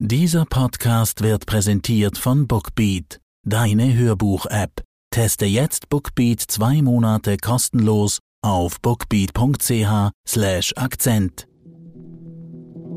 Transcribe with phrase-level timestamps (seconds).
[0.00, 4.84] Dieser Podcast wird präsentiert von Bookbeat, deine Hörbuch-App.
[5.10, 11.48] Teste jetzt Bookbeat zwei Monate kostenlos auf bookbeat.ch/slash Akzent.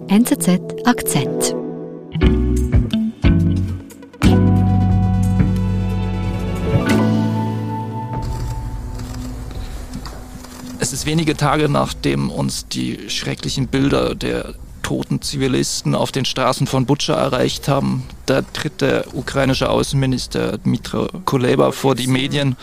[0.09, 1.55] NZZ Akzent.
[10.79, 14.53] Es ist wenige Tage nachdem uns die schrecklichen Bilder der
[14.91, 18.03] toten Zivilisten auf den Straßen von Butscha erreicht haben.
[18.25, 22.57] Da tritt der ukrainische Außenminister Dmitro Kuleba vor die Medien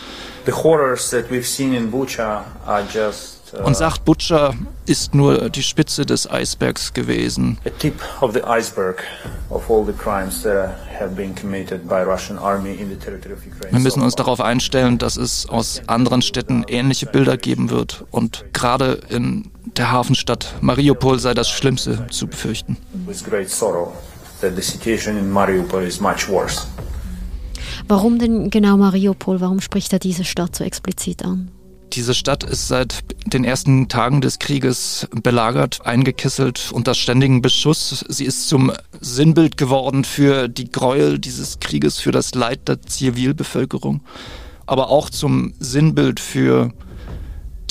[0.45, 4.53] The horrors that we've seen in Bucha are just uh, und sagt, Butscha
[4.85, 7.57] ist nur die Spitze des Eisbergs gewesen.
[13.71, 18.05] Wir müssen uns darauf einstellen, dass es aus anderen Städten ähnliche Bilder geben wird.
[18.11, 22.77] Und gerade in der Hafenstadt Mariupol sei das Schlimmste zu befürchten.
[27.87, 29.39] Warum denn genau Mariupol?
[29.39, 31.49] Warum spricht er diese Stadt so explizit an?
[31.93, 38.05] Diese Stadt ist seit den ersten Tagen des Krieges belagert, eingekesselt unter ständigem Beschuss.
[38.09, 44.01] Sie ist zum Sinnbild geworden für die Gräuel dieses Krieges, für das Leid der Zivilbevölkerung,
[44.67, 46.73] aber auch zum Sinnbild für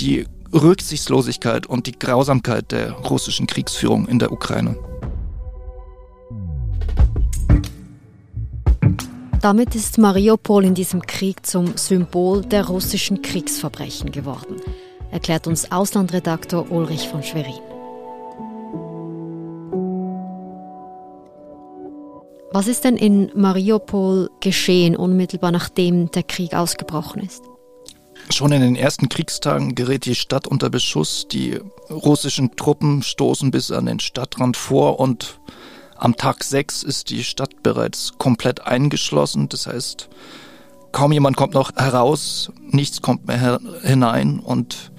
[0.00, 4.76] die Rücksichtslosigkeit und die Grausamkeit der russischen Kriegsführung in der Ukraine.
[9.40, 14.56] Damit ist Mariupol in diesem Krieg zum Symbol der russischen Kriegsverbrechen geworden,
[15.12, 17.60] erklärt uns Auslandredaktor Ulrich von Schwerin.
[22.50, 27.44] Was ist denn in Mariupol geschehen, unmittelbar nachdem der Krieg ausgebrochen ist?
[28.30, 31.26] Schon in den ersten Kriegstagen gerät die Stadt unter Beschuss.
[31.28, 31.58] Die
[31.90, 35.40] russischen Truppen stoßen bis an den Stadtrand vor und
[35.96, 39.48] am Tag 6 ist die Stadt bereits komplett eingeschlossen.
[39.48, 40.08] Das heißt,
[40.92, 44.92] kaum jemand kommt noch heraus, nichts kommt mehr hinein und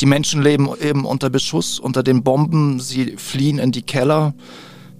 [0.00, 2.78] die Menschen leben eben unter Beschuss, unter den Bomben.
[2.78, 4.34] Sie fliehen in die Keller.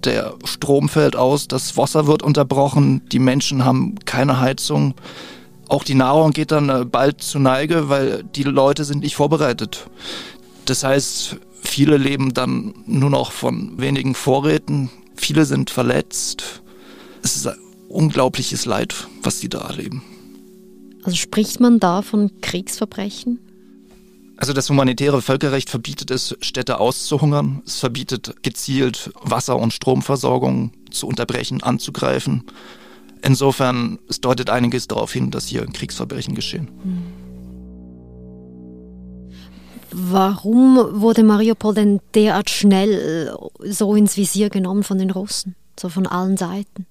[0.03, 4.95] Der Strom fällt aus, das Wasser wird unterbrochen, die Menschen haben keine Heizung.
[5.71, 9.89] Auch die Nahrung geht dann äh, bald zu Neige, weil die Leute sind nicht vorbereitet.
[10.65, 16.61] Das heißt, viele leben dann nur noch von wenigen Vorräten, viele sind verletzt.
[17.23, 17.55] Es ist ein
[17.87, 20.03] unglaubliches Leid, was die da erleben.
[21.03, 23.39] Also spricht man da von Kriegsverbrechen?
[24.35, 27.61] Also das humanitäre Völkerrecht verbietet es, Städte auszuhungern.
[27.65, 32.43] Es verbietet gezielt Wasser- und Stromversorgung zu unterbrechen, anzugreifen.
[33.23, 36.69] Insofern, es deutet einiges darauf hin, dass hier Kriegsverbrechen geschehen.
[39.91, 43.33] Warum wurde Mariupol denn derart schnell
[43.63, 45.55] äh, so ins Visier genommen von den Russen?
[45.79, 46.85] So von allen Seiten?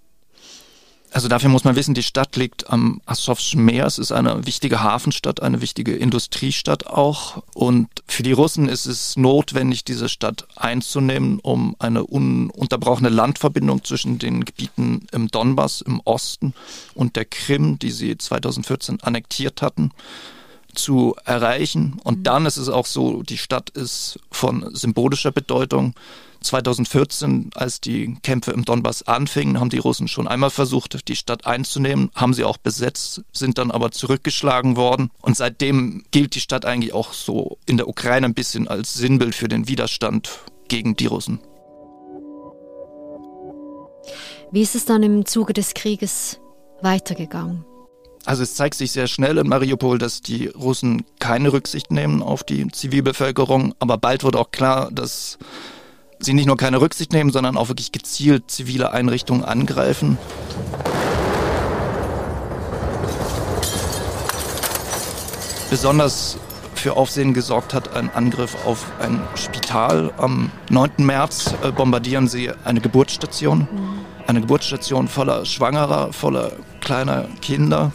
[1.12, 3.86] Also dafür muss man wissen, die Stadt liegt am Asowschen Meer.
[3.86, 7.42] Es ist eine wichtige Hafenstadt, eine wichtige Industriestadt auch.
[7.52, 14.18] Und für die Russen ist es notwendig, diese Stadt einzunehmen, um eine ununterbrochene Landverbindung zwischen
[14.18, 16.54] den Gebieten im Donbass im Osten
[16.94, 19.90] und der Krim, die sie 2014 annektiert hatten,
[20.74, 22.00] zu erreichen.
[22.04, 25.94] Und dann ist es auch so, die Stadt ist von symbolischer Bedeutung.
[26.42, 31.46] 2014, als die Kämpfe im Donbass anfingen, haben die Russen schon einmal versucht, die Stadt
[31.46, 35.10] einzunehmen, haben sie auch besetzt, sind dann aber zurückgeschlagen worden.
[35.20, 39.34] Und seitdem gilt die Stadt eigentlich auch so in der Ukraine ein bisschen als Sinnbild
[39.34, 40.30] für den Widerstand
[40.68, 41.40] gegen die Russen.
[44.50, 46.40] Wie ist es dann im Zuge des Krieges
[46.82, 47.64] weitergegangen?
[48.26, 52.44] Also es zeigt sich sehr schnell in Mariupol, dass die Russen keine Rücksicht nehmen auf
[52.44, 55.38] die Zivilbevölkerung, aber bald wird auch klar, dass
[56.18, 60.18] sie nicht nur keine Rücksicht nehmen, sondern auch wirklich gezielt zivile Einrichtungen angreifen.
[65.70, 66.36] Besonders
[66.74, 70.12] für Aufsehen gesorgt hat ein Angriff auf ein Spital.
[70.16, 70.90] Am 9.
[70.98, 73.68] März äh, bombardieren sie eine Geburtsstation.
[74.26, 76.52] Eine Geburtsstation voller Schwangerer, voller
[76.90, 77.92] kleiner Kinder.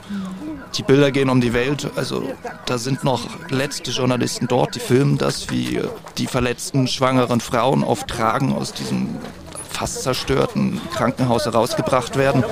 [0.75, 1.91] Die Bilder gehen um die Welt.
[1.97, 2.23] Also
[2.65, 5.81] da sind noch letzte Journalisten dort, die filmen das, wie
[6.17, 9.17] die verletzten schwangeren Frauen auf Tragen aus diesem
[9.69, 12.45] fast zerstörten Krankenhaus herausgebracht werden.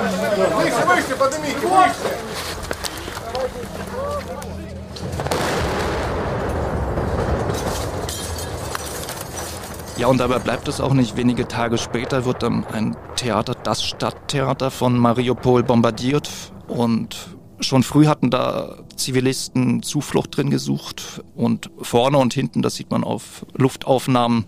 [9.97, 11.17] Ja, und dabei bleibt es auch nicht.
[11.17, 16.29] Wenige Tage später wird dann ein Theater, das Stadttheater von Mariupol, bombardiert.
[16.67, 17.15] Und
[17.59, 21.21] schon früh hatten da Zivilisten Zuflucht drin gesucht.
[21.35, 24.45] Und vorne und hinten, das sieht man auf Luftaufnahmen,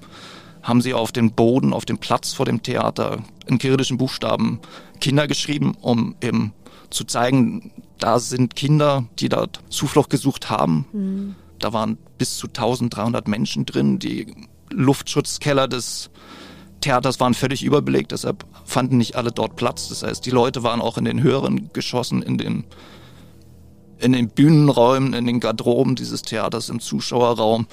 [0.63, 4.59] haben sie auf den Boden, auf dem Platz vor dem Theater in kyrillischen Buchstaben
[4.99, 6.53] Kinder geschrieben, um eben
[6.89, 10.85] zu zeigen, da sind Kinder, die dort Zuflucht gesucht haben.
[10.91, 11.35] Mhm.
[11.59, 13.99] Da waren bis zu 1300 Menschen drin.
[13.99, 14.27] Die
[14.71, 16.09] Luftschutzkeller des
[16.81, 19.89] Theaters waren völlig überbelegt, deshalb fanden nicht alle dort Platz.
[19.89, 22.65] Das heißt, die Leute waren auch in den höheren Geschossen, in den,
[23.97, 27.67] in den Bühnenräumen, in den Garderoben dieses Theaters, im Zuschauerraum.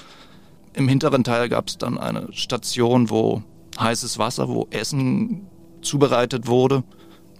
[0.73, 3.43] Im hinteren Teil gab es dann eine Station, wo
[3.79, 5.47] heißes Wasser, wo Essen
[5.81, 6.83] zubereitet wurde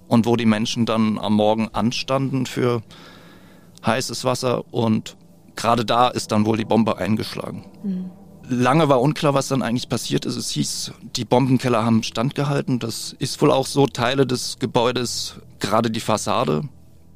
[0.08, 2.84] und wo die Menschen dann am Morgen anstanden für
[3.86, 5.18] heißes Wasser und
[5.56, 7.66] gerade da ist dann wohl die Bombe eingeschlagen.
[7.84, 8.12] Mhm.
[8.50, 10.36] Lange war unklar, was dann eigentlich passiert ist.
[10.36, 12.80] Es hieß, die Bombenkeller haben standgehalten.
[12.80, 13.88] Das ist wohl auch so.
[13.88, 16.64] Teile des Gebäudes, gerade die Fassade,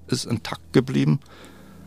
[0.08, 1.20] ist intakt geblieben.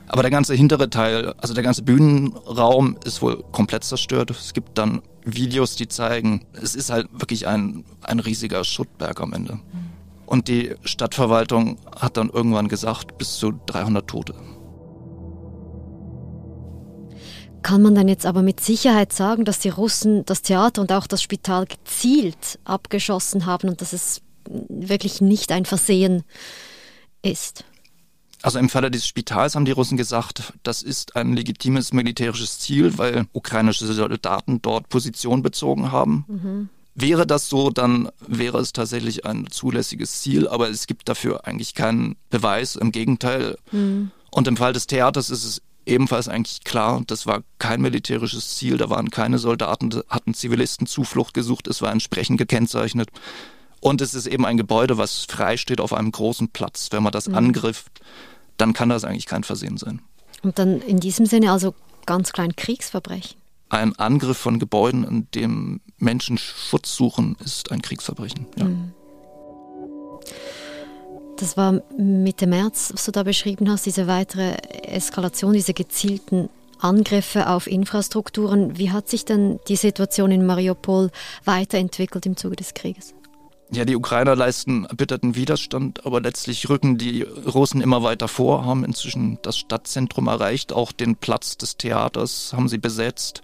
[0.09, 4.31] Aber der ganze hintere Teil, also der ganze Bühnenraum ist wohl komplett zerstört.
[4.31, 9.33] Es gibt dann Videos, die zeigen, es ist halt wirklich ein, ein riesiger Schuttberg am
[9.33, 9.61] Ende.
[10.27, 14.35] Und die Stadtverwaltung hat dann irgendwann gesagt, bis zu 300 Tote.
[17.63, 21.07] Kann man dann jetzt aber mit Sicherheit sagen, dass die Russen das Theater und auch
[21.07, 24.23] das Spital gezielt abgeschossen haben und dass es
[24.69, 26.23] wirklich nicht ein Versehen
[27.23, 27.65] ist?
[28.43, 32.97] Also im Falle des Spitals haben die Russen gesagt, das ist ein legitimes militärisches Ziel,
[32.97, 36.25] weil ukrainische Soldaten dort Position bezogen haben.
[36.27, 36.69] Mhm.
[36.95, 41.75] Wäre das so, dann wäre es tatsächlich ein zulässiges Ziel, aber es gibt dafür eigentlich
[41.75, 42.77] keinen Beweis.
[42.77, 43.59] Im Gegenteil.
[43.73, 44.11] Mhm.
[44.31, 48.77] Und im Fall des Theaters ist es ebenfalls eigentlich klar, das war kein militärisches Ziel,
[48.77, 53.09] da waren keine Soldaten, da hatten Zivilisten Zuflucht gesucht, es war entsprechend gekennzeichnet.
[53.81, 56.89] Und es ist eben ein Gebäude, was frei steht auf einem großen Platz.
[56.91, 57.37] Wenn man das mhm.
[57.37, 57.87] angriff,
[58.59, 60.03] dann kann das eigentlich kein Versehen sein.
[60.43, 61.75] Und dann in diesem Sinne also
[62.07, 63.39] ganz klein Kriegsverbrechen?
[63.71, 68.47] Ein Angriff von Gebäuden, in dem Menschen Schutz suchen, ist ein Kriegsverbrechen.
[68.57, 68.65] Ja.
[68.65, 68.93] Mhm.
[71.41, 77.49] Das war Mitte März, was du da beschrieben hast, diese weitere Eskalation, diese gezielten Angriffe
[77.49, 78.77] auf Infrastrukturen.
[78.77, 81.11] Wie hat sich denn die Situation in Mariupol
[81.47, 83.15] weiterentwickelt im Zuge des Krieges?
[83.73, 88.85] Ja, die Ukrainer leisten erbitterten Widerstand, aber letztlich rücken die Russen immer weiter vor, haben
[88.85, 93.43] inzwischen das Stadtzentrum erreicht, auch den Platz des Theaters haben sie besetzt.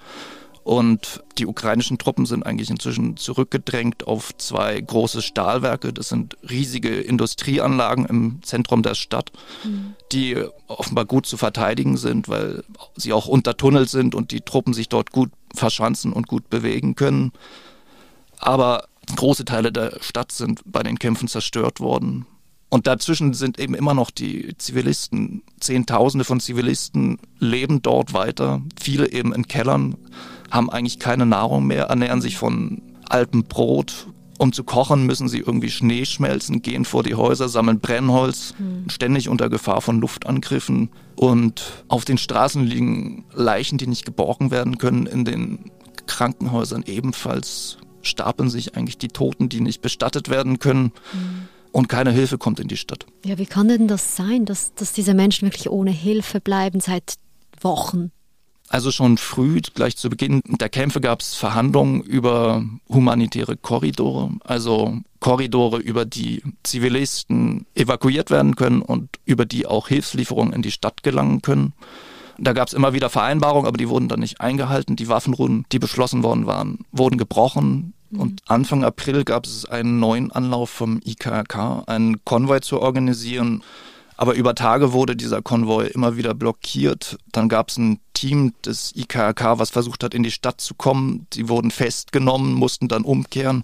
[0.67, 5.93] Und die ukrainischen Truppen sind eigentlich inzwischen zurückgedrängt auf zwei große Stahlwerke.
[5.93, 9.31] Das sind riesige Industrieanlagen im Zentrum der Stadt,
[9.63, 9.95] mhm.
[10.11, 12.65] die offenbar gut zu verteidigen sind, weil
[12.97, 17.31] sie auch untertunnelt sind und die Truppen sich dort gut verschanzen und gut bewegen können.
[18.39, 22.27] Aber Große Teile der Stadt sind bei den Kämpfen zerstört worden.
[22.69, 25.43] Und dazwischen sind eben immer noch die Zivilisten.
[25.61, 28.63] Zehntausende von Zivilisten leben dort weiter.
[28.81, 29.97] Viele eben in Kellern,
[30.51, 34.09] haben eigentlich keine Nahrung mehr, ernähren sich von altem Brot.
[34.39, 38.91] Um zu kochen, müssen sie irgendwie Schnee schmelzen, gehen vor die Häuser, sammeln Brennholz, mhm.
[38.91, 40.91] ständig unter Gefahr von Luftangriffen.
[41.15, 45.71] Und auf den Straßen liegen Leichen, die nicht geborgen werden können, in den
[46.07, 50.93] Krankenhäusern ebenfalls stapeln sich eigentlich die Toten, die nicht bestattet werden können.
[51.13, 51.49] Mhm.
[51.73, 53.07] Und keine Hilfe kommt in die Stadt.
[53.25, 57.17] Ja, wie kann denn das sein, dass, dass diese Menschen wirklich ohne Hilfe bleiben seit
[57.61, 58.13] Wochen?
[58.69, 64.99] Also schon früh, gleich zu Beginn der Kämpfe gab es Verhandlungen über humanitäre Korridore, also
[65.21, 71.05] Korridore, über die Zivilisten evakuiert werden können und über die auch Hilfslieferungen in die Stadt
[71.05, 71.75] gelangen können.
[72.39, 74.97] Da gab es immer wieder Vereinbarungen, aber die wurden dann nicht eingehalten.
[74.97, 77.95] Die Waffenruhen, die beschlossen worden waren, wurden gebrochen.
[78.11, 78.21] Mhm.
[78.21, 83.63] Und Anfang April gab es einen neuen Anlauf vom IKK, einen Konvoi zu organisieren.
[84.17, 87.19] Aber über Tage wurde dieser Konvoi immer wieder blockiert.
[87.33, 91.27] Dann gab es ein Team des IKK, was versucht hat, in die Stadt zu kommen.
[91.35, 93.63] Die wurden festgenommen, mussten dann umkehren.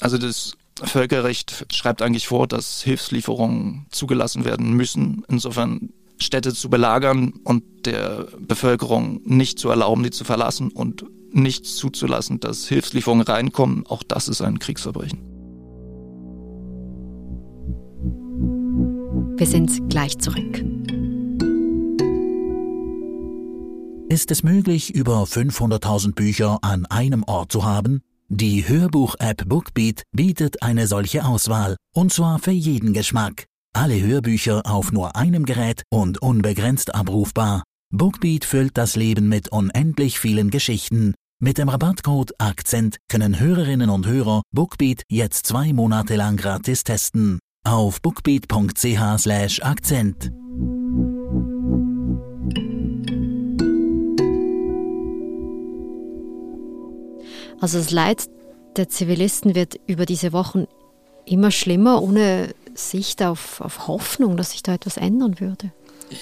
[0.00, 5.24] Also das Völkerrecht schreibt eigentlich vor, dass Hilfslieferungen zugelassen werden müssen.
[5.28, 11.66] Insofern Städte zu belagern und der Bevölkerung nicht zu erlauben, die zu verlassen und nicht
[11.66, 15.27] zuzulassen, dass Hilfslieferungen reinkommen, auch das ist ein Kriegsverbrechen.
[19.38, 20.64] Wir sind gleich zurück.
[24.08, 28.02] Ist es möglich, über 500.000 Bücher an einem Ort zu haben?
[28.28, 33.44] Die Hörbuch-App Bookbeat bietet eine solche Auswahl, und zwar für jeden Geschmack.
[33.72, 37.62] Alle Hörbücher auf nur einem Gerät und unbegrenzt abrufbar.
[37.92, 41.14] Bookbeat füllt das Leben mit unendlich vielen Geschichten.
[41.40, 47.38] Mit dem Rabattcode Akzent können Hörerinnen und Hörer Bookbeat jetzt zwei Monate lang gratis testen.
[47.64, 50.32] Auf bookbeat.ch slash Akzent.
[57.60, 58.28] Also das Leid
[58.76, 60.66] der Zivilisten wird über diese Wochen
[61.26, 65.72] immer schlimmer, ohne Sicht auf, auf Hoffnung, dass sich da etwas ändern würde.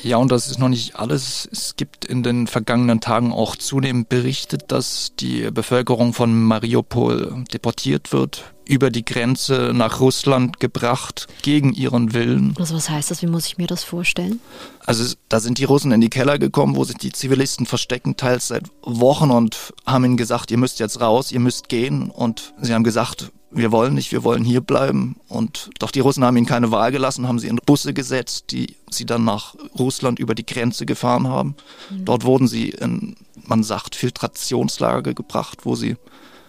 [0.03, 1.49] Ja, und das ist noch nicht alles.
[1.53, 8.13] Es gibt in den vergangenen Tagen auch zunehmend berichtet, dass die Bevölkerung von Mariupol deportiert
[8.13, 12.55] wird, über die Grenze nach Russland gebracht, gegen ihren Willen.
[12.59, 13.23] Also was heißt das?
[13.23, 14.41] Wie muss ich mir das vorstellen?
[14.85, 18.49] Also da sind die Russen in die Keller gekommen, wo sich die Zivilisten verstecken, teils
[18.49, 22.11] seit Wochen und haben ihnen gesagt, ihr müsst jetzt raus, ihr müsst gehen.
[22.11, 25.17] Und sie haben gesagt, wir wollen nicht, wir wollen hier bleiben.
[25.29, 28.77] Und doch die Russen haben ihnen keine Wahl gelassen, haben sie in Busse gesetzt, die
[28.91, 31.57] sie dann nach Russland über die Grenze gefahren haben.
[31.91, 32.05] Mhm.
[32.05, 35.97] Dort wurden sie in, man sagt, Filtrationslager gebracht, wo sie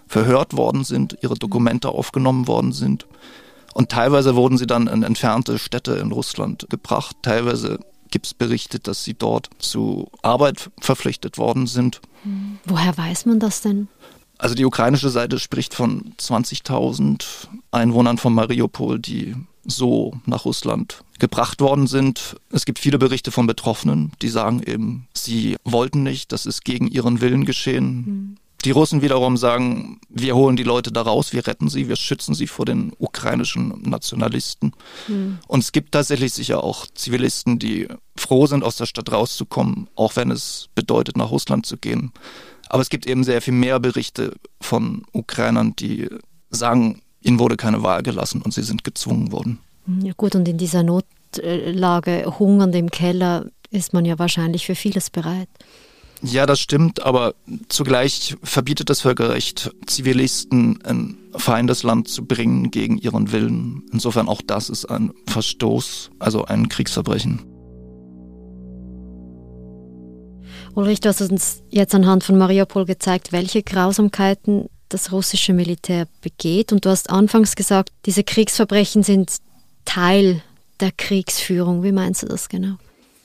[0.07, 3.05] verhört worden sind, ihre Dokumente aufgenommen worden sind.
[3.73, 7.15] Und teilweise wurden sie dann in entfernte Städte in Russland gebracht.
[7.21, 12.01] Teilweise gibt es berichtet, dass sie dort zu Arbeit verpflichtet worden sind.
[12.23, 12.59] Mhm.
[12.65, 13.87] Woher weiß man das denn?
[14.37, 17.23] Also die ukrainische Seite spricht von 20.000
[17.71, 19.35] Einwohnern von Mariupol, die
[19.65, 22.37] so nach Russland gebracht worden sind.
[22.51, 26.87] Es gibt viele Berichte von Betroffenen, die sagen eben, sie wollten nicht, das ist gegen
[26.87, 27.85] ihren Willen geschehen.
[27.85, 28.37] Mhm.
[28.67, 32.35] Die Russen wiederum sagen, wir holen die Leute da raus, wir retten sie, wir schützen
[32.35, 34.73] sie vor den ukrainischen Nationalisten.
[35.07, 35.39] Mhm.
[35.47, 40.17] Und es gibt tatsächlich sicher auch Zivilisten, die froh sind, aus der Stadt rauszukommen, auch
[40.17, 42.11] wenn es bedeutet, nach Russland zu gehen.
[42.67, 46.09] Aber es gibt eben sehr viel mehr Berichte von Ukrainern, die
[46.49, 49.59] sagen, ihnen wurde keine Wahl gelassen und sie sind gezwungen worden.
[50.03, 55.09] Ja gut, und in dieser Notlage, hungernd im Keller, ist man ja wahrscheinlich für vieles
[55.09, 55.47] bereit.
[56.23, 57.35] Ja, das stimmt, aber
[57.69, 63.83] zugleich verbietet das Völkerrecht, Zivilisten in Feindesland zu bringen gegen ihren Willen.
[63.91, 67.41] Insofern auch das ist ein Verstoß, also ein Kriegsverbrechen.
[70.73, 76.71] Ulrich, du hast uns jetzt anhand von Mariupol gezeigt, welche Grausamkeiten das russische Militär begeht.
[76.71, 79.37] Und du hast anfangs gesagt, diese Kriegsverbrechen sind
[79.85, 80.41] Teil
[80.79, 81.83] der Kriegsführung.
[81.83, 82.75] Wie meinst du das genau?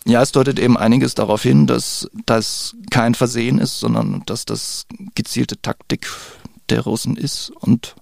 [0.04, 4.86] Ja, es deutet eben einiges darauf hin, dass das kein Versehen ist, sondern dass das
[5.14, 6.08] gezielte Taktik
[6.70, 7.50] der Russen ist.
[7.60, 7.94] Und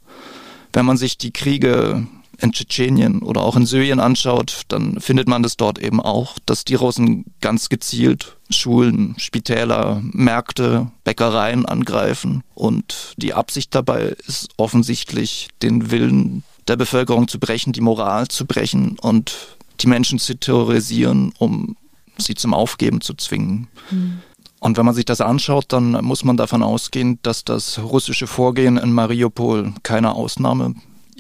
[0.73, 2.07] wenn man sich die Kriege
[2.41, 6.65] in Tschetschenien oder auch in Syrien anschaut, dann findet man das dort eben auch, dass
[6.65, 12.43] die Russen ganz gezielt Schulen, Spitäler, Märkte, Bäckereien angreifen.
[12.55, 18.47] Und die Absicht dabei ist offensichtlich, den Willen der Bevölkerung zu brechen, die Moral zu
[18.47, 19.35] brechen und
[19.81, 21.77] die Menschen zu terrorisieren, um
[22.21, 23.69] sie zum Aufgeben zu zwingen.
[23.91, 24.23] Mhm.
[24.61, 28.77] Und wenn man sich das anschaut, dann muss man davon ausgehen, dass das russische Vorgehen
[28.77, 30.75] in Mariupol keine Ausnahme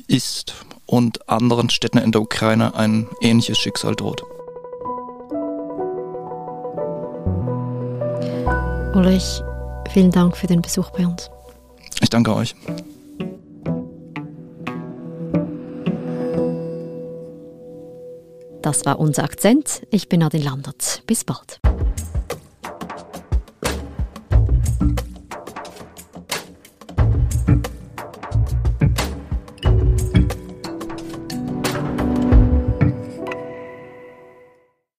[0.06, 0.54] ist
[0.86, 4.24] und anderen Städten in der Ukraine ein ähnliches Schicksal droht.
[8.94, 9.40] Ulrich,
[9.92, 11.30] vielen Dank für den Besuch bei uns.
[12.02, 12.54] Ich danke euch.
[18.70, 19.82] Das war unser Akzent.
[19.90, 21.02] Ich bin Adin Landert.
[21.04, 21.59] Bis bald.